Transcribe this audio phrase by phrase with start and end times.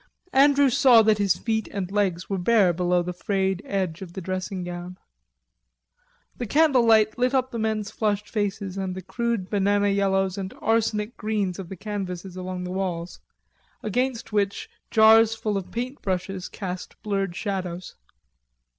[0.33, 4.19] Andrews saw that his feet and legs were bare below the frayed edge of the
[4.19, 4.97] dressing gown.
[6.39, 10.55] The candle light lit up the men's flushed faces and the crude banana yellows and
[10.59, 13.19] arsenic greens of the canvases along the walls,
[13.83, 17.93] against which jars full of paint brushes cast blurred shadows.